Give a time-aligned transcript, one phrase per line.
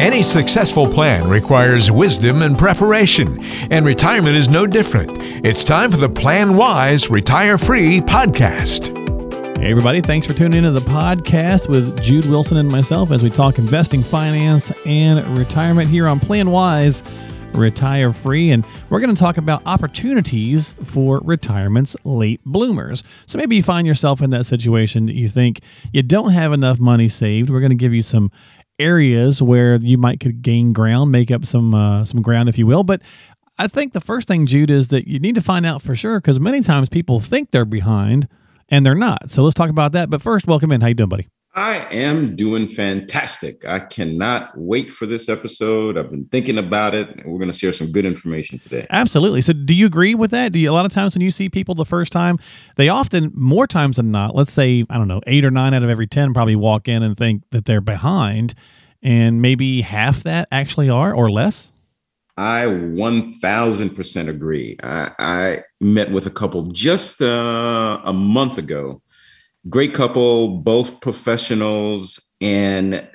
[0.00, 3.38] Any successful plan requires wisdom and preparation,
[3.70, 5.18] and retirement is no different.
[5.44, 8.96] It's time for the Plan Wise Retire Free podcast.
[9.58, 13.28] Hey, everybody, thanks for tuning into the podcast with Jude Wilson and myself as we
[13.28, 17.02] talk investing, finance, and retirement here on Plan Wise
[17.52, 18.52] Retire Free.
[18.52, 23.02] And we're going to talk about opportunities for retirement's late bloomers.
[23.26, 25.60] So maybe you find yourself in that situation that you think
[25.92, 27.50] you don't have enough money saved.
[27.50, 28.32] We're going to give you some
[28.80, 32.66] areas where you might could gain ground, make up some uh, some ground, if you
[32.66, 32.82] will.
[32.82, 33.02] But
[33.58, 36.18] I think the first thing, Jude, is that you need to find out for sure
[36.18, 38.26] because many times people think they're behind
[38.68, 39.30] and they're not.
[39.30, 40.08] So let's talk about that.
[40.08, 40.80] But first, welcome in.
[40.80, 41.28] How you doing, buddy?
[41.54, 43.66] I am doing fantastic.
[43.66, 45.98] I cannot wait for this episode.
[45.98, 47.08] I've been thinking about it.
[47.08, 48.86] And we're going to share some good information today.
[48.90, 49.42] Absolutely.
[49.42, 50.52] So, do you agree with that?
[50.52, 52.38] Do you, a lot of times when you see people the first time,
[52.76, 55.82] they often, more times than not, let's say, I don't know, eight or nine out
[55.82, 58.54] of every 10 probably walk in and think that they're behind,
[59.02, 61.72] and maybe half that actually are or less?
[62.36, 64.78] I 1000% agree.
[64.82, 69.02] I, I met with a couple just uh, a month ago
[69.68, 72.34] great couple, both professionals.
[72.40, 73.06] And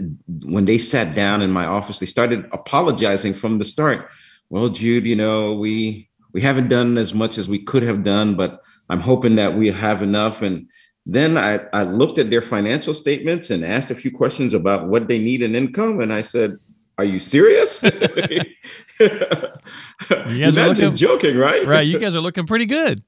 [0.44, 4.10] when they sat down in my office, they started apologizing from the start.
[4.50, 8.36] Well, Jude, you know, we we haven't done as much as we could have done,
[8.36, 10.42] but I'm hoping that we have enough.
[10.42, 10.70] And
[11.06, 15.08] then I, I looked at their financial statements and asked a few questions about what
[15.08, 16.02] they need in income.
[16.02, 16.58] And I said,
[16.98, 17.84] Are you serious?
[19.00, 19.10] you
[20.28, 21.66] You're not looking, joking, right?
[21.66, 21.88] Right.
[21.88, 23.02] You guys are looking pretty good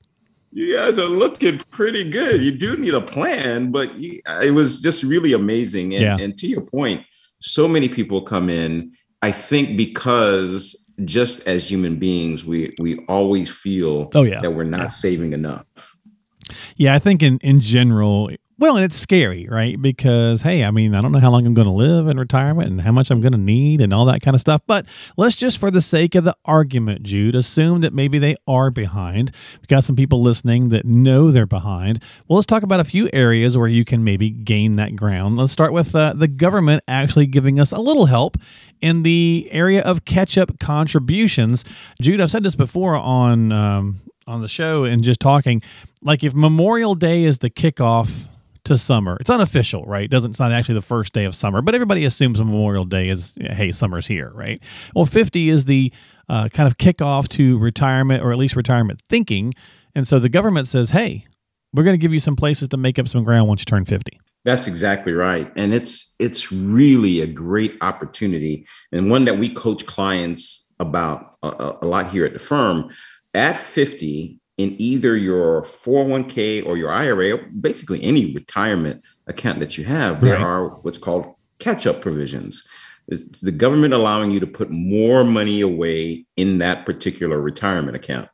[0.52, 2.42] you guys are looking pretty good.
[2.42, 5.94] You do need a plan, but you, uh, it was just really amazing.
[5.94, 6.17] And, yeah.
[6.20, 7.06] and to your point,
[7.39, 8.94] so many people come in.
[9.22, 14.42] I think because just as human beings, we we always feel oh, yeah.
[14.42, 14.88] that we're not yeah.
[14.88, 15.66] saving enough.
[16.76, 18.30] Yeah, I think in in general,
[18.60, 19.80] well, and it's scary, right?
[19.80, 22.72] Because, hey, I mean, I don't know how long I'm going to live in retirement
[22.72, 24.62] and how much I'm going to need and all that kind of stuff.
[24.66, 28.72] But let's just, for the sake of the argument, Jude, assume that maybe they are
[28.72, 29.32] behind.
[29.60, 32.02] We've got some people listening that know they're behind.
[32.28, 35.38] Well, let's talk about a few areas where you can maybe gain that ground.
[35.38, 38.38] Let's start with uh, the government actually giving us a little help
[38.82, 41.64] in the area of catch up contributions.
[42.02, 43.52] Jude, I've said this before on.
[43.52, 45.62] Um, on the show and just talking
[46.02, 48.28] like if Memorial Day is the kickoff
[48.67, 49.17] to summer.
[49.20, 50.05] It's unofficial, right?
[50.05, 53.10] It doesn't it's not actually the first day of summer, but everybody assumes Memorial Day
[53.10, 54.61] is hey, summer's here, right?
[54.95, 55.92] Well, 50 is the
[56.30, 59.54] uh, kind of kickoff to retirement or at least retirement thinking,
[59.95, 61.26] and so the government says, hey,
[61.73, 63.86] we're going to give you some places to make up some ground once you turn
[63.86, 64.20] 50.
[64.45, 69.86] That's exactly right, and it's it's really a great opportunity and one that we coach
[69.86, 72.89] clients about a, a lot here at the firm.
[73.34, 79.84] At 50, in either your 401k or your IRA, basically any retirement account that you
[79.86, 80.44] have, there right.
[80.44, 82.67] are what's called catch up provisions.
[83.08, 88.30] It's the government allowing you to put more money away in that particular retirement account.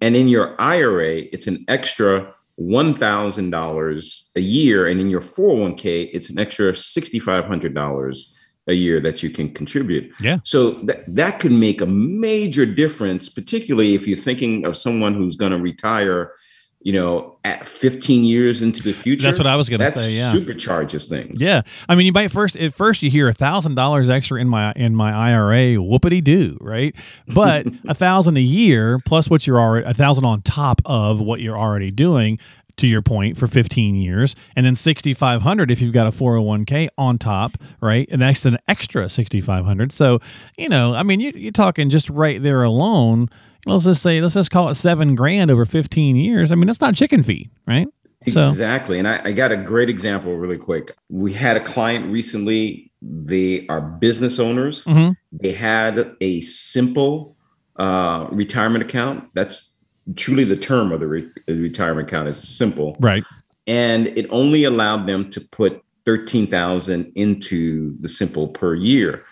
[0.00, 4.86] And in your IRA, it's an extra $1,000 a year.
[4.86, 8.24] And in your 401k, it's an extra $6,500
[8.68, 10.12] a year that you can contribute.
[10.20, 10.38] Yeah.
[10.44, 15.36] So that that could make a major difference, particularly if you're thinking of someone who's
[15.36, 16.32] going to retire,
[16.80, 19.26] you know, at 15 years into the future.
[19.26, 20.12] That's what I was going to say.
[20.12, 20.32] Yeah.
[20.32, 21.40] Supercharges things.
[21.40, 21.62] Yeah.
[21.88, 24.72] I mean, you might first at first you hear a thousand dollars extra in my
[24.76, 26.94] in my IRA, whoopity doo, right?
[27.34, 31.40] But a thousand a year plus what you're already a thousand on top of what
[31.40, 32.38] you're already doing
[32.78, 37.18] to your point for 15 years and then 6500 if you've got a 401k on
[37.18, 38.08] top right?
[38.10, 40.20] And that's an extra 6500 so
[40.56, 43.28] you know i mean you, you're talking just right there alone
[43.66, 46.52] let's just say let's just call it seven grand over 15 years.
[46.52, 47.88] I mean that's not chicken feed right?
[48.22, 48.96] Exactly.
[48.96, 48.98] So.
[48.98, 50.96] and I, I got a great example really quick.
[51.08, 52.90] We had a client recently.
[53.00, 54.84] They are business owners.
[54.84, 55.12] Mm-hmm.
[55.32, 57.36] they had a simple
[57.76, 59.30] uh, retirement account.
[59.34, 59.77] That's
[60.16, 62.96] truly the term of the re- retirement account is simple.
[63.00, 63.24] Right.
[63.66, 69.24] And it only allowed them to put 13,000 into the simple per year.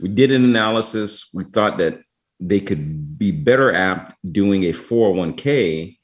[0.00, 1.28] We did an analysis.
[1.34, 2.00] We thought that
[2.38, 5.96] they could be better apt doing a 401k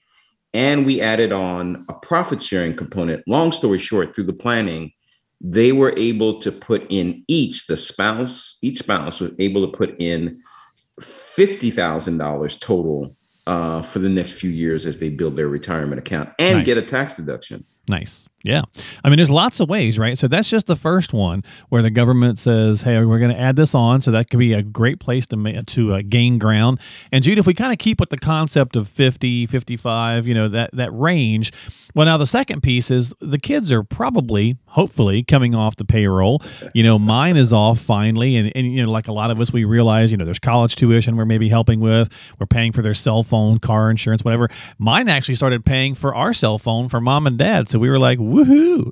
[0.52, 3.22] and we added on a profit sharing component.
[3.26, 4.92] Long story short, through the planning,
[5.40, 9.94] they were able to put in each the spouse, each spouse was able to put
[9.98, 10.40] in
[11.00, 16.58] $50,000 total uh, for the next few years as they build their retirement account and
[16.58, 16.66] nice.
[16.66, 17.64] get a tax deduction.
[17.88, 18.28] Nice.
[18.46, 18.62] Yeah.
[19.02, 20.16] I mean, there's lots of ways, right?
[20.16, 23.56] So that's just the first one where the government says, hey, we're going to add
[23.56, 24.00] this on.
[24.02, 26.78] So that could be a great place to, to uh, gain ground.
[27.10, 30.48] And Jude, if we kind of keep with the concept of 50, 55, you know,
[30.48, 31.52] that, that range,
[31.94, 36.40] well, now the second piece is the kids are probably, hopefully, coming off the payroll.
[36.72, 38.36] You know, mine is off finally.
[38.36, 40.76] And, and, you know, like a lot of us, we realize, you know, there's college
[40.76, 44.48] tuition we're maybe helping with, we're paying for their cell phone, car insurance, whatever.
[44.78, 47.68] Mine actually started paying for our cell phone for mom and dad.
[47.68, 48.90] So we were like, woohoo!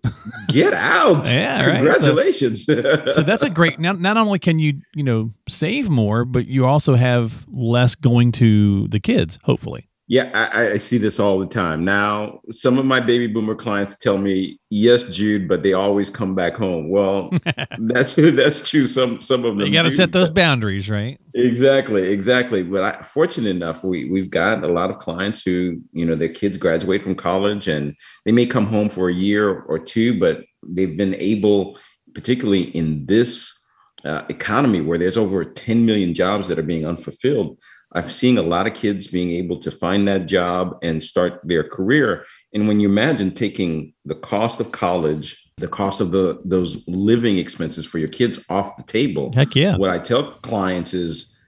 [0.48, 1.28] Get out!
[1.30, 1.76] yeah, right.
[1.76, 2.64] congratulations.
[2.64, 3.78] So, so that's a great.
[3.78, 8.32] Now, not only can you you know save more, but you also have less going
[8.32, 9.38] to the kids.
[9.44, 9.88] Hopefully.
[10.06, 11.82] Yeah, I, I, see this all the time.
[11.82, 16.34] Now, some of my baby boomer clients tell me, "Yes, Jude," but they always come
[16.34, 16.90] back home.
[16.90, 17.30] Well,
[17.78, 18.86] that's that's true.
[18.86, 19.66] Some some of them.
[19.66, 21.18] You got to set those boundaries, right?
[21.34, 22.62] Exactly, exactly.
[22.62, 26.28] But I, fortunate enough, we we've got a lot of clients who, you know, their
[26.28, 27.96] kids graduate from college and
[28.26, 31.78] they may come home for a year or two, but they've been able,
[32.14, 33.66] particularly in this
[34.04, 37.58] uh, economy where there's over 10 million jobs that are being unfulfilled
[37.94, 41.62] I've seen a lot of kids being able to find that job and start their
[41.62, 42.26] career.
[42.52, 47.38] And when you imagine taking the cost of college, the cost of the those living
[47.38, 49.32] expenses for your kids off the table.
[49.34, 49.76] Heck yeah.
[49.76, 51.38] What I tell clients is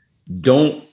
[0.41, 0.85] don't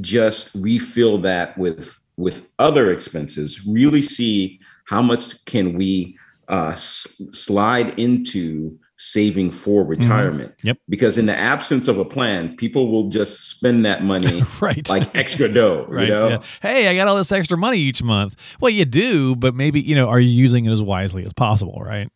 [0.00, 3.66] just refill that with with other expenses.
[3.66, 9.90] Really see how much can we uh, s- slide into saving for mm-hmm.
[9.90, 10.52] retirement.
[10.58, 10.66] Mm-hmm.
[10.68, 10.78] Yep.
[10.88, 14.86] Because in the absence of a plan, people will just spend that money right.
[14.88, 15.86] like extra dough.
[15.88, 16.06] right.
[16.06, 16.28] You know?
[16.28, 16.38] Yeah.
[16.60, 18.36] Hey, I got all this extra money each month.
[18.60, 21.80] Well, you do, but maybe, you know, are you using it as wisely as possible,
[21.82, 22.10] right?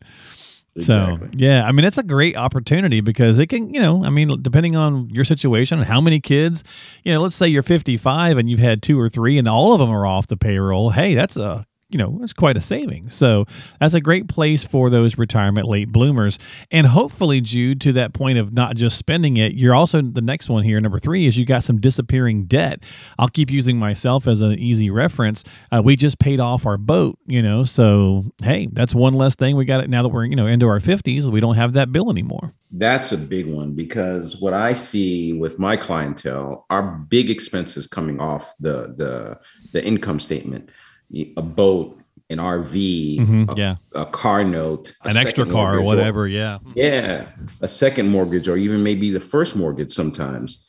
[0.75, 1.27] Exactly.
[1.27, 4.41] So yeah, I mean it's a great opportunity because it can, you know, I mean,
[4.41, 6.65] depending on your situation and how many kids,
[7.05, 9.79] you know, let's say you're 55 and you've had two or three and all of
[9.79, 10.89] them are off the payroll.
[10.89, 13.09] Hey, that's a you know, it's quite a saving.
[13.09, 13.45] So
[13.79, 16.39] that's a great place for those retirement late bloomers.
[16.71, 20.49] And hopefully, Jude, to that point of not just spending it, you're also the next
[20.49, 22.79] one here, number three, is you got some disappearing debt.
[23.19, 25.43] I'll keep using myself as an easy reference.
[25.71, 29.55] Uh, we just paid off our boat, you know, so hey, that's one less thing
[29.55, 31.25] we got it now that we're, you know, into our 50s.
[31.25, 32.53] We don't have that bill anymore.
[32.71, 38.19] That's a big one because what I see with my clientele are big expenses coming
[38.19, 39.39] off the the
[39.71, 40.69] the income statement
[41.13, 41.99] a boat,
[42.29, 46.21] an RV, mm-hmm, a, yeah, a car note, a an extra car, or whatever.
[46.21, 47.29] Or, yeah, yeah,
[47.61, 50.67] a second mortgage, or even maybe the first mortgage sometimes.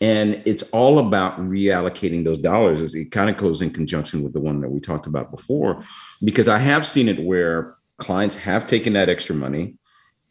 [0.00, 2.82] And it's all about reallocating those dollars.
[2.82, 5.82] As it kind of goes in conjunction with the one that we talked about before,
[6.22, 9.74] because I have seen it where clients have taken that extra money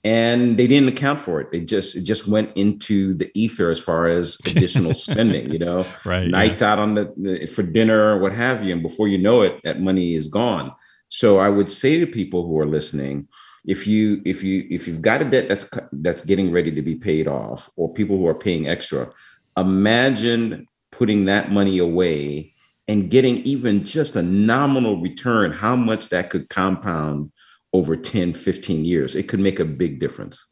[0.03, 1.47] and they didn't account for it.
[1.51, 5.51] It just it just went into the ether as far as additional spending.
[5.51, 6.27] You know, right?
[6.27, 6.71] Nights yeah.
[6.71, 9.59] out on the, the for dinner or what have you, and before you know it,
[9.63, 10.71] that money is gone.
[11.09, 13.27] So I would say to people who are listening,
[13.65, 16.95] if you if you if you've got a debt that's that's getting ready to be
[16.95, 19.11] paid off, or people who are paying extra,
[19.55, 22.53] imagine putting that money away
[22.87, 25.51] and getting even just a nominal return.
[25.51, 27.31] How much that could compound
[27.77, 29.15] over 10, 15 years.
[29.15, 30.43] It could make a big difference.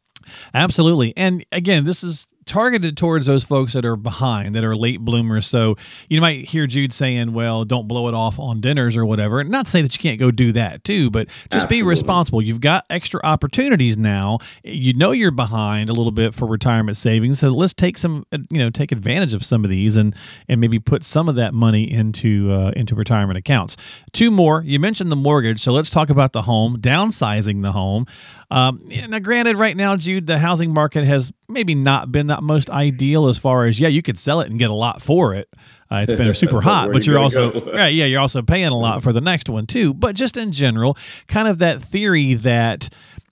[0.53, 1.13] Absolutely.
[1.17, 5.47] And again, this is targeted towards those folks that are behind, that are late bloomers.
[5.47, 5.75] So
[6.09, 9.39] you might hear Jude saying, well, don't blow it off on dinners or whatever.
[9.39, 11.77] And Not say that you can't go do that too, but just Absolutely.
[11.77, 12.41] be responsible.
[12.41, 14.39] You've got extra opportunities now.
[14.63, 17.39] You know you're behind a little bit for retirement savings.
[17.39, 20.15] So let's take some, you know, take advantage of some of these and
[20.47, 23.75] and maybe put some of that money into uh, into retirement accounts.
[24.13, 24.61] Two more.
[24.63, 25.61] You mentioned the mortgage.
[25.61, 28.05] So let's talk about the home, downsizing the home.
[28.51, 32.69] Um, now, granted, right now, Jude, the housing market has maybe not been that most
[32.69, 35.49] ideal as far as yeah, you could sell it and get a lot for it.
[35.91, 39.03] Uh, it's been super hot, but you're also yeah, yeah, you're also paying a lot
[39.03, 39.93] for the next one too.
[39.93, 40.97] But just in general,
[41.27, 42.89] kind of that theory that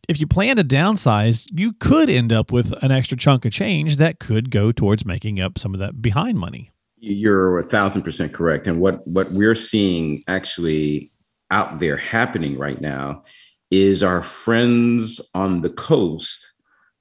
[0.08, 3.98] if you plan to downsize, you could end up with an extra chunk of change
[3.98, 6.72] that could go towards making up some of that behind money.
[6.98, 11.12] You're a thousand percent correct, and what what we're seeing actually
[11.52, 13.24] out there happening right now
[13.72, 16.48] is our friends on the coast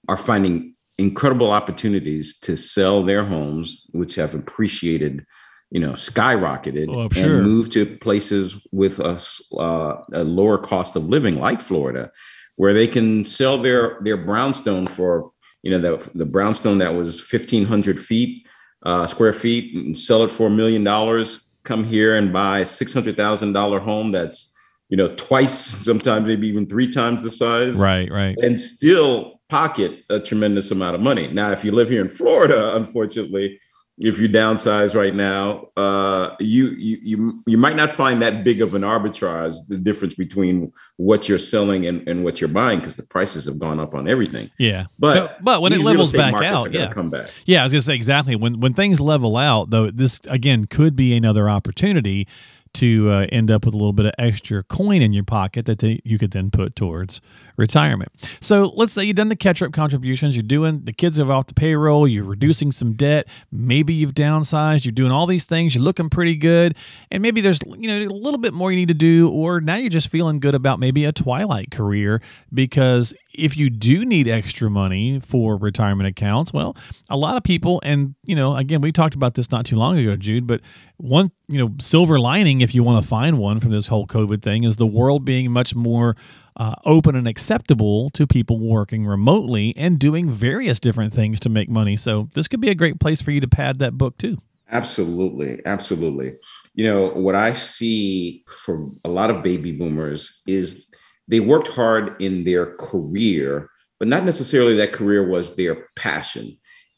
[0.09, 5.26] are finding incredible opportunities to sell their homes, which have appreciated,
[5.71, 7.37] you know, skyrocketed, oh, sure.
[7.37, 9.21] and move to places with a,
[9.59, 12.11] uh, a lower cost of living, like Florida,
[12.56, 15.32] where they can sell their their brownstone for,
[15.62, 18.47] you know, the the brownstone that was fifteen hundred feet
[18.85, 21.49] uh, square feet, and sell it for a million dollars.
[21.64, 24.52] Come here and buy a six hundred thousand dollar home that's
[24.92, 25.54] you know, twice,
[25.88, 27.76] sometimes maybe even three times the size.
[27.76, 28.37] Right, right.
[28.42, 31.28] And still pocket a tremendous amount of money.
[31.28, 33.61] Now, if you live here in Florida, unfortunately,
[33.99, 38.62] if you downsize right now, uh, you, you you you might not find that big
[38.62, 42.97] of an arbitrage, the difference between what you're selling and, and what you're buying, because
[42.97, 44.50] the prices have gone up on everything.
[44.59, 47.28] Yeah, but but, but when it levels back out, yeah, come back.
[47.44, 49.90] Yeah, I was gonna say exactly when when things level out, though.
[49.90, 52.26] This again could be another opportunity
[52.75, 55.79] to uh, end up with a little bit of extra coin in your pocket that
[55.81, 57.21] they, you could then put towards
[57.57, 58.11] retirement.
[58.41, 61.47] So let's say you've done the catch up contributions, you're doing the kids are off
[61.47, 65.85] the payroll, you're reducing some debt, maybe you've downsized, you're doing all these things, you're
[65.85, 66.76] looking pretty good,
[67.11, 69.76] and maybe there's you know a little bit more you need to do, or now
[69.76, 72.21] you're just feeling good about maybe a twilight career
[72.52, 76.77] because if you do need extra money for retirement accounts, well,
[77.09, 79.99] a lot of people, and you know, again, we talked about this not too long
[79.99, 80.61] ago, Jude, but
[80.97, 84.43] one, you know, silver lining, if you want to find one from this whole COVID
[84.43, 86.17] thing, is the world being much more
[86.57, 91.69] uh, open and acceptable to people working remotely and doing various different things to make
[91.69, 91.97] money.
[91.97, 94.39] So this could be a great place for you to pad that book too.
[94.71, 96.35] Absolutely, absolutely.
[96.75, 100.89] You know, what I see for a lot of baby boomers is
[101.29, 106.57] they worked hard in their career, but not necessarily that career was their passion.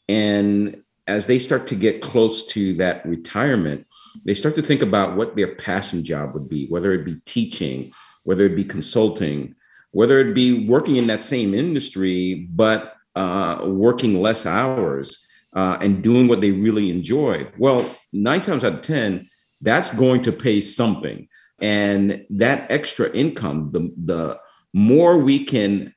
[0.09, 3.85] And as they start to get close to that retirement,
[4.25, 7.91] they start to think about what their passion job would be, whether it be teaching,
[8.23, 9.55] whether it be consulting,
[9.91, 16.03] whether it be working in that same industry, but uh, working less hours uh, and
[16.03, 17.47] doing what they really enjoy.
[17.57, 19.29] Well, nine times out of 10,
[19.61, 21.27] that's going to pay something.
[21.59, 24.39] And that extra income, the, the
[24.73, 25.93] more we can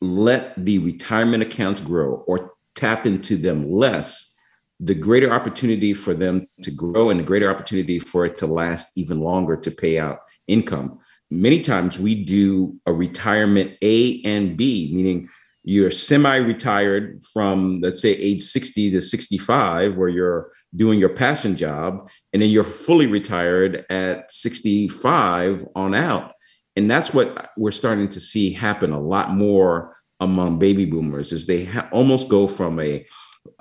[0.00, 4.36] let the retirement accounts grow or tap into them less,
[4.80, 8.96] the greater opportunity for them to grow and the greater opportunity for it to last
[8.96, 11.00] even longer to pay out income.
[11.30, 15.28] Many times we do a retirement A and B, meaning
[15.64, 21.56] you're semi retired from, let's say, age 60 to 65, where you're doing your passion
[21.56, 26.32] job, and then you're fully retired at 65 on out.
[26.76, 31.46] And that's what we're starting to see happen a lot more among baby boomers is
[31.46, 33.06] they ha- almost go from a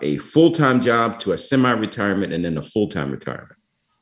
[0.01, 3.57] a full-time job to a semi-retirement and then a full-time retirement.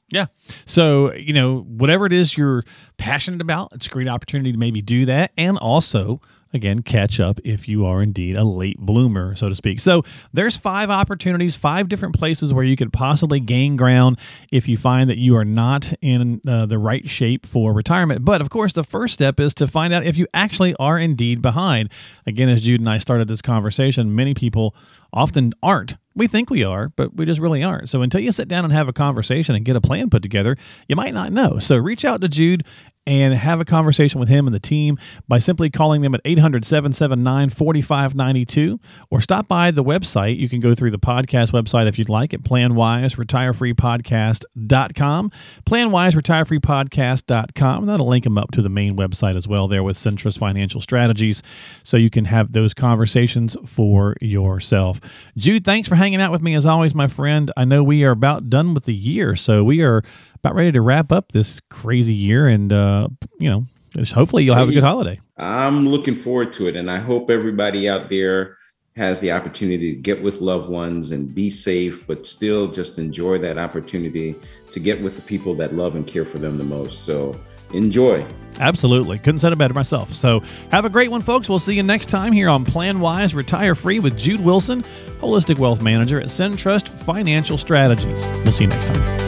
[0.10, 0.27] Yeah.
[0.65, 2.63] So, you know, whatever it is you're
[2.98, 6.22] passionate about, it's a great opportunity to maybe do that and also
[6.55, 9.79] again catch up if you are indeed a late bloomer so to speak.
[9.79, 14.17] So there's five opportunities five different places where you could possibly gain ground
[14.51, 18.25] if you find that you are not in uh, the right shape for retirement.
[18.25, 21.41] But of course the first step is to find out if you actually are indeed
[21.41, 21.89] behind.
[22.25, 24.75] Again as jude and i started this conversation many people
[25.13, 27.89] often aren't we think we are, but we just really aren't.
[27.89, 30.57] So until you sit down and have a conversation and get a plan put together,
[30.88, 31.60] you might not know.
[31.60, 32.63] So reach out to Jude
[33.07, 36.65] and have a conversation with him and the team by simply calling them at 800
[36.65, 38.79] 779 4592
[39.12, 40.39] or stop by the website.
[40.39, 45.31] You can go through the podcast website if you'd like at planwiseretireFreePodcast.com.
[45.65, 47.86] PlanWiseRetireFreePodcast.com.
[47.86, 51.43] That'll link them up to the main website as well there with Centrust Financial Strategies
[51.84, 55.00] so you can have those conversations for yourself.
[55.38, 57.50] Jude, thanks for hanging out with me as always, my friend.
[57.57, 60.03] I know we are about done with the year, so we are
[60.35, 63.07] about ready to wrap up this crazy year, and uh,
[63.39, 63.65] you know,
[64.13, 65.19] hopefully you'll have a good holiday.
[65.35, 68.55] I'm looking forward to it, and I hope everybody out there
[68.95, 73.39] has the opportunity to get with loved ones and be safe, but still just enjoy
[73.39, 74.35] that opportunity
[74.74, 77.03] to get with the people that love and care for them the most.
[77.03, 77.35] So
[77.74, 78.25] enjoy.
[78.60, 79.19] Absolutely.
[79.19, 80.13] Couldn't said it better myself.
[80.13, 80.41] So
[80.72, 81.50] have a great one, folks.
[81.50, 84.84] We'll see you next time here on Plan Wise Retire Free with Jude Wilson,
[85.19, 88.24] Holistic Wealth Manager at Centrust Financial Strategies.
[88.43, 89.25] We'll see you next time.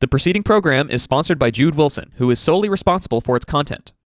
[0.00, 3.92] The preceding program is sponsored by Jude Wilson, who is solely responsible for its content.